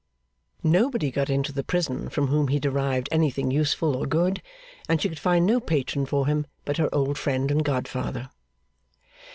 [0.63, 4.41] Nobody got into the prison from whom he derived anything useful or good,
[4.89, 8.31] and she could find no patron for him but her old friend and godfather.